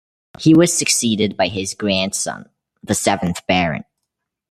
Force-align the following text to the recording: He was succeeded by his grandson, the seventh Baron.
He 0.39 0.55
was 0.55 0.73
succeeded 0.75 1.37
by 1.37 1.47
his 1.49 1.75
grandson, 1.75 2.49
the 2.81 2.95
seventh 2.95 3.45
Baron. 3.45 3.83